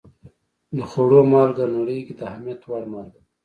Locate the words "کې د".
2.05-2.21